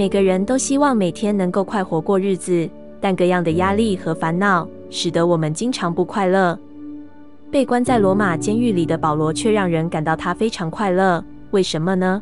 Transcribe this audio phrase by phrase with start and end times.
[0.00, 2.66] 每个人都希望每天能够快活过日子，
[3.02, 6.58] 但各样的压力和烦恼使得我们经常不快乐。
[7.50, 12.18] 被关在罗马监狱里的保罗却让人感到他非常快乐，为什么呢？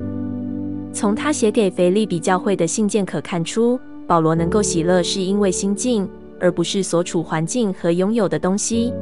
[0.93, 6.11] 从他写给腓利比教会的信件可看出，保罗能够喜乐是因为心境，
[6.41, 8.93] 而不是所处环境和拥有的东西。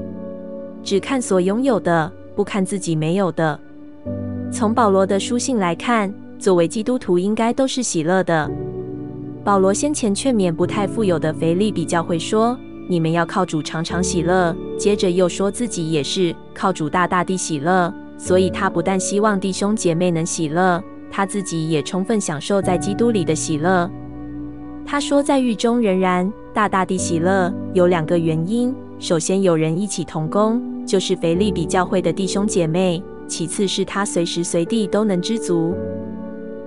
[0.83, 3.59] 只看所拥有的，不看自己没有的。
[4.53, 8.51] 从保罗的书信来看，作为基督徒应该都是喜乐的。
[9.47, 12.59] 保罗先前劝勉不太富有的腓立比教会说
[12.91, 17.95] ：“你们要靠主常常喜乐。”接着又说自己也是靠主大大地喜乐。
[18.19, 20.83] 所以他不但希望弟兄姐妹能喜乐，
[21.13, 23.89] 他自己也充分享受在基督里的喜乐。
[24.85, 33.01] 他说，在狱中仍然大大地喜乐，有两个原因：首先，有人一起同工，就是腓立比教会的弟兄姐妹。
[33.29, 35.73] 其次是他随时随地都能知足。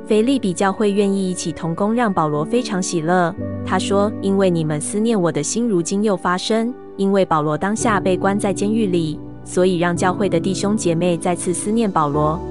[0.09, 3.31] 腓利比教会愿意一起同工，让保罗非常喜乐。
[3.63, 6.73] 他说：“因为你们思念我的心，如今又发生。
[6.97, 12.41] 因为保罗当下被关在监狱里，所以让教会的弟兄姐妹再次思念保罗。”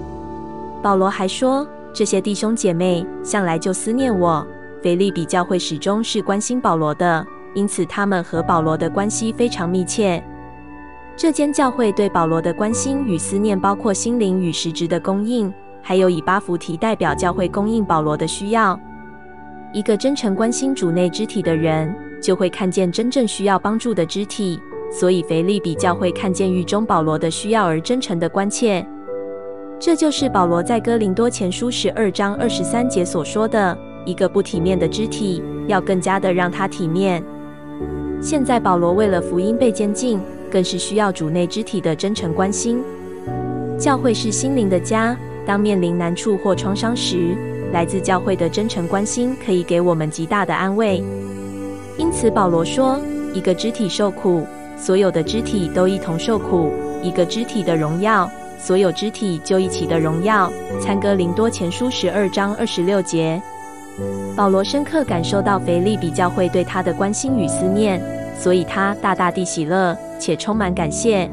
[0.80, 4.46] 保罗还说：“这些弟兄姐妹向来就思念我。
[4.80, 10.22] 腓利比教会始终是关心保罗的，因此他们和保罗的关系非常密切。”
[11.18, 15.52] 这间教会对保罗的关心与思念，包括心灵与实质的供应，
[15.88, 18.78] 还有以巴弗提代表教会供应保罗的需要。
[19.72, 24.60] 一个真诚关心主内肢体的人，就会看见真正需要帮助的肢体。
[24.92, 28.86] 所以腓立比教会看见狱中保罗的需要而真诚的关切。
[29.78, 37.24] 这就是保罗在哥林多前书十二章二十三节所说的：一个不体面的肢体，要更加的让他体面。
[38.20, 40.20] 现在保罗为了福音被监禁。
[40.50, 42.82] 更是需要主内肢体的真诚关心。
[43.78, 45.14] 教会是心灵的家，
[45.48, 47.34] 当面临难处或创伤时，
[47.72, 51.02] 来自教会的真诚关心可以给我们极大的安慰。
[51.96, 53.00] 因此，保罗说
[53.32, 56.70] ：“一个肢体受苦，所有的肢体都一同受苦；
[57.02, 63.40] 一个肢体的荣耀，所有肢体就一起的荣耀。”参哥林多前书十二章二十六节。
[64.36, 67.98] 保罗深刻感受到腓利比教会对他的关心与思念，
[68.38, 69.96] 所以他大大地喜乐。
[70.20, 71.30] 且充满感谢，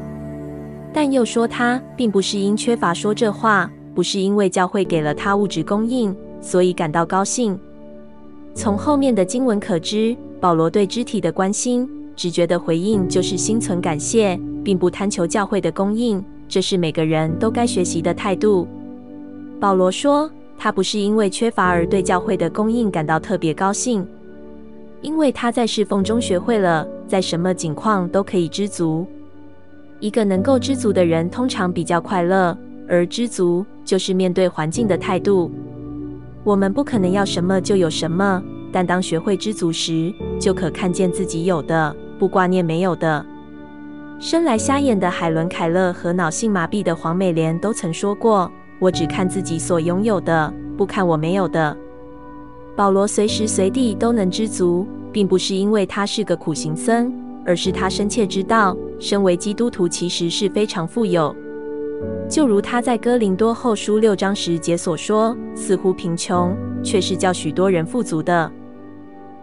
[0.92, 7.58] 但又说他并不是因缺乏说这话，不是因为教会给了他物质供应，所以感到高兴。
[8.54, 18.68] 从后面的经文可知，保罗对肢体的关心，直觉的回应就是心存感谢，并不贪求教会的供应，这是每个人都该学习的态度。
[19.58, 24.06] 保罗说，他不是因为缺乏而对教会的供应感到特别高兴。
[25.00, 29.06] 因为他在侍奉中学会了，在什么境况都可以知足。
[30.00, 32.56] 一个能够知足的人，通常比较快乐，
[32.88, 35.50] 而知足就是面对环境的态度。
[36.44, 38.42] 我们不可能要什么就有什么，
[38.72, 43.24] 但当学会知足时，就可看见自己有的，不挂念没有的。
[44.18, 51.76] 生来瞎眼的海伦·凯勒和脑性麻痹的黄美莲都曾说过：“我只看自己所拥有的，不看我没有的。”
[52.76, 57.12] 保罗随时随地都能知足，并不是因为他是个苦行僧，
[57.44, 61.34] 而是他深切知道，身为基督徒其实是非常富有。
[62.28, 68.50] 就如他在哥林多后书六章十节所说：“似乎贫穷，却是叫许多人富足的。”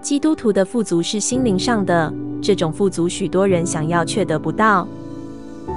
[0.02, 4.88] 基督徒的富足是心灵上的，这种富足许多人想要却得不到。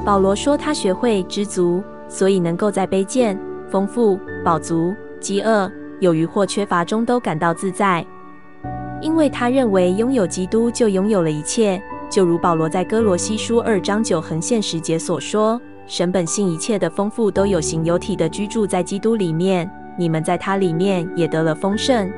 [0.05, 3.39] 保罗说他学会知足，所以能够在卑贱、
[3.71, 5.71] 丰富、饱足、饥饿。
[6.01, 8.05] 有余或缺乏中都感到自在，
[9.01, 11.81] 因为他认为拥有基督就拥有了一切。
[12.11, 22.11] 就如保罗在哥罗西书二章九横线十节所说：“神本性一切的丰富都有形有体的居住在基督里面，你们在他里面也得了丰盛。”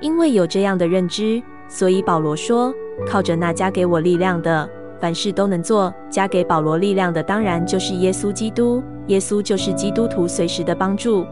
[0.00, 2.72] 因为有这样的认知，所以保罗说
[3.06, 4.66] ：“靠着那加给我力量的，
[4.98, 8.82] 凡事都能做。”加给保罗力量的，当然就是耶稣基督。
[9.08, 11.26] 耶稣就是基督徒随时的帮助。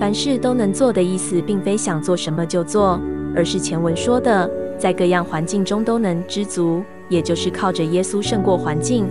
[0.00, 2.98] 凡事都能做的意思，并非想做什么就做，
[3.34, 9.06] 而是前文说的，在各样环境中都能知足，也就是靠着耶稣胜过环境。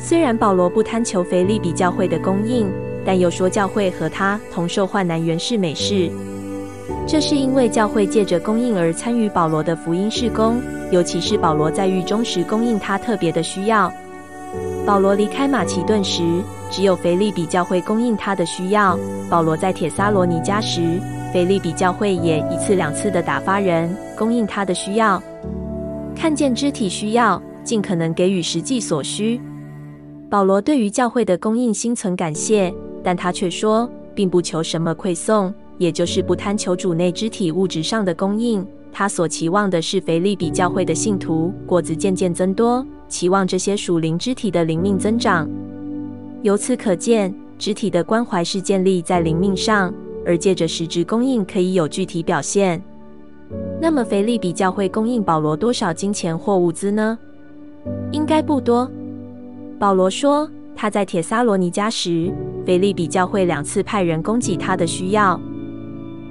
[0.00, 2.70] 虽然保罗不贪求腓立比教会的供应，
[3.04, 6.08] 但又说教会和他同受患难原是美事。
[7.06, 10.62] 这是因为教会借着供应而参与保罗的福音事工，
[10.92, 13.92] 尤其是保罗在狱中时供应他特别的需要。
[14.86, 16.22] 保罗离开马其顿时，
[16.70, 18.96] 只有腓立比教会供应他的需要。
[19.28, 21.00] 保罗在帖撒罗尼迦时，
[21.32, 25.20] 腓立比教会也一次两次的打发人供应他的需要。
[26.14, 29.40] 看见肢体需要，尽可能给予实际所需。
[30.30, 32.72] 保罗对于教会的供应心存感谢，
[33.02, 38.66] 但他却说，并不求什么馈送，也就是不贪求主内肢体物质上的供应。
[38.92, 45.48] 他所期望的是腓利比教会的信徒果子渐渐增多，期望这些属灵肢体的灵命增长。
[46.42, 49.92] 由此可见，肢体的关怀是建立在灵命上，
[50.26, 52.82] 而借着实质供应可以有具体表现。
[53.80, 57.18] 那么，腓利比教会供应保罗多少金钱或物资呢？
[58.12, 58.90] 应该不多。
[59.78, 62.34] 保罗说，他在铁撒罗尼迦时，
[62.66, 65.40] 腓立比教会两次派人供给他的需要。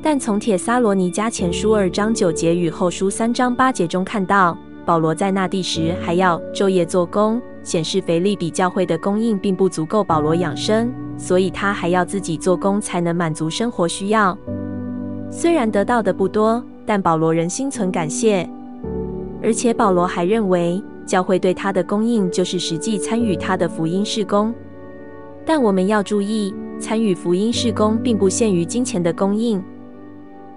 [0.03, 14.37] 但从铁撒罗尼迦前书二章九节与后书三章八节中看到，保罗在那地时还要昼夜做工，显示腓立比教会的供应并不足够保罗养生，所以他还要自己做工才能满足生活需要。
[15.31, 18.49] 虽然得到的不多，但保罗仍心存感谢，
[19.41, 24.53] 而且保罗还认为教会对他的供应就是实际参与他的福音事工。
[25.45, 29.63] 但我们要注意，参与福音事工并不限于金钱的供应。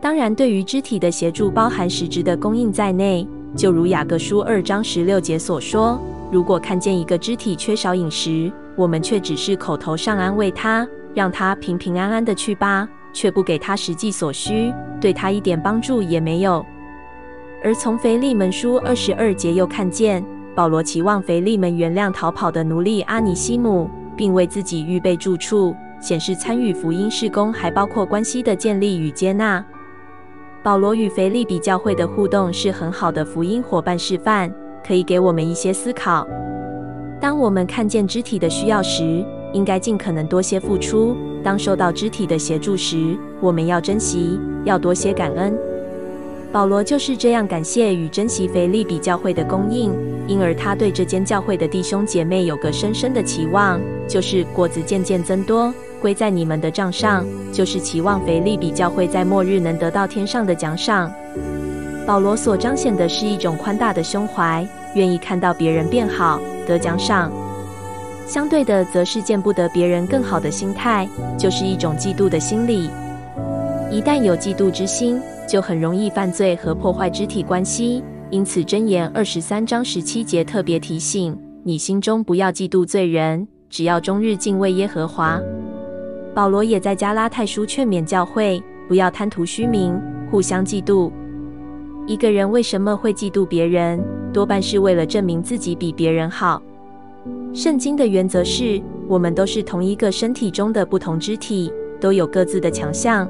[0.00, 3.26] 当然，对于肢体的协助，包含实质的供应在内。
[3.54, 6.00] 就如雅各书二章十六节所说
[6.30, 16.64] ：“如果看见一个肢体缺少饮食，我们却只是口头上安慰他，让他平平安安的去吧，却不给他实际所需，对他一点帮助也没有。”
[17.62, 20.24] 而从腓利门书二十二节又看见，
[20.54, 29.64] 保罗期望腓利门原谅逃跑的奴隶阿尼西姆，并为自己预备住处，显示参与福音事工还包括关系的建立与接纳。
[30.62, 34.52] 保罗与腓利比教会的互动是很好的福音伙伴示范，
[34.86, 36.26] 可以给我们一些思考。
[37.18, 45.56] 当我们看见肢体的需要时，应该尽可能多些付出；当受到肢体的协助时，我们要珍惜，要多些感恩。
[46.52, 49.92] 保罗就是这样感谢与珍惜腓利比教会的供应，
[50.30, 55.74] 因而他对这间教会的弟兄姐妹有个深深的期望，就是果子渐渐增多。
[56.00, 61.12] 归在你们的账上，就是期望腓立比教会在末日能得到天上的奖赏。
[62.06, 67.32] 保罗所彰显的是一种宽大的胸怀，愿意看到别人变好，得奖赏。
[68.24, 72.88] 相对的，则是见不得别人更好的心态，就是一种嫉妒的心理。
[73.90, 78.04] 一旦有嫉妒之心，就很容易犯罪和破坏肢体关系。
[78.30, 85.40] 因此，箴言二十三章十七节特别提醒你心中不要嫉妒罪人，只要终日敬畏耶和华。
[86.32, 90.00] 保罗也在加拉太书劝勉教会，不要贪图虚名，
[90.30, 91.10] 互相嫉妒。
[92.06, 94.00] 一个人为什么会嫉妒别人？
[94.32, 96.62] 多半是为了证明自己比别人好。
[97.52, 103.28] 圣经的原则是，我们都是同一个身体中的不同肢体，都有各自的强项。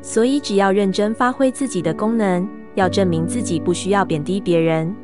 [0.00, 4.94] 所以，只要认真发挥自己的功能，要证明自己不需要贬低别人。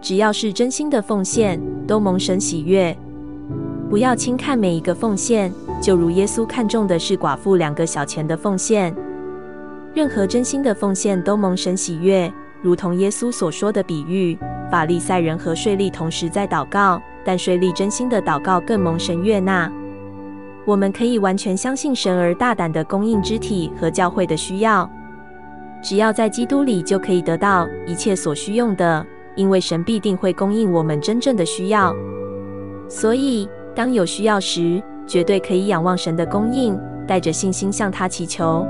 [0.00, 2.96] 只要是真心的奉献，都蒙神喜悦。
[3.90, 5.52] 不要轻看每一个奉献。
[5.80, 8.92] 就如耶稣看重的是寡妇两个小钱的奉献，
[9.94, 12.32] 任何真心的奉献都蒙神喜悦。
[12.60, 14.36] 如同耶稣所说的比喻，
[14.68, 19.70] 法利赛人和税吏同时在祷告，但税吏真心的祷告更蒙神悦纳。
[20.64, 24.90] 我们可以完全相信神而大胆的供应肢体和教会的需要。
[25.82, 31.94] 只要在基督里，就可以得到一切所需用的，因为神必定会供应我们真正的需要。
[32.88, 38.66] 所以，当有需要时，绝对可以仰望神的供应，带着信心向他祈求。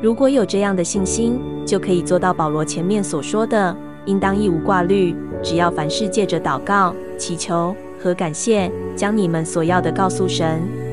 [0.00, 10.83] 如果有这样的信心，就可以做到保罗前面所说的，应当一无挂虑，只要凡事借着祷告、祈求和感谢，将你们所要的告诉神。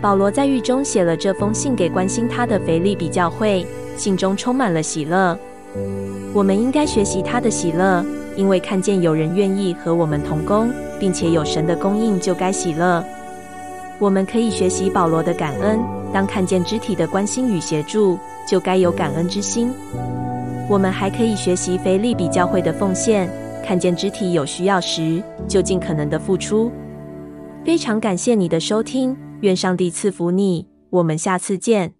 [0.00, 5.36] 保罗在狱中写了这封信给关心他的腓力比教会，信中充满了喜乐。
[6.32, 8.04] 我们应该学习他的喜乐，
[8.36, 13.04] 因为看见有人愿意和我们同工，并且有神的供应，就该喜乐。
[13.98, 15.80] 我们可以学习保罗的感恩，
[16.12, 19.72] 当看见肢体的关心与协助，就该有感恩之心。
[20.70, 23.28] 我们还可以学习腓力比教会的奉献，
[23.64, 26.70] 看见肢体有需要时，就尽可能的付出。
[27.64, 31.97] 非常感谢你的收听，愿上帝赐福你，我们下次见。